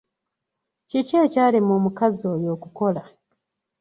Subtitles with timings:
[0.89, 3.03] Kiki ekyalema omukaazi oyo okukola?